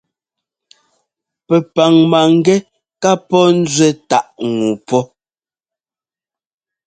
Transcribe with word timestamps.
Pɛpaŋ 1.47 1.93
mangɛ́ 2.11 2.57
ká 3.01 3.11
pɔ́ 3.27 3.43
nzuɛ 3.59 3.89
táʼ 4.09 4.27
ŋu 4.55 4.69
pɔ́. 4.87 5.01